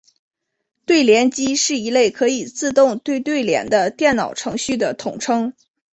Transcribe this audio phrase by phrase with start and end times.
[0.83, 5.53] 对联机是一类可以自动对对联的电脑程序的统称。